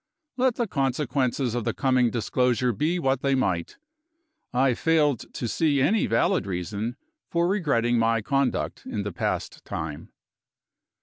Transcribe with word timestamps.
let 0.35 0.55
the 0.55 0.65
consequences 0.65 1.53
of 1.53 1.63
the 1.63 1.75
coming 1.75 2.09
disclosure 2.09 2.73
be 2.73 2.97
what 2.97 3.21
they 3.21 3.35
might, 3.35 3.77
I 4.51 4.73
failed 4.73 5.31
to 5.35 5.47
see 5.47 5.79
any 5.79 6.07
valid 6.07 6.47
reason 6.47 6.95
for 7.29 7.47
regretting 7.47 7.99
my 7.99 8.23
conduct 8.23 8.83
in 8.87 9.03
the 9.03 9.13
past 9.13 9.63
time. 9.63 10.11